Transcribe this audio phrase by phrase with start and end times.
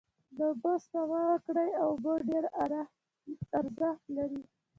[0.37, 2.43] داوبوسپما وکړی او اوبه ډیر
[3.57, 4.41] ارښت لری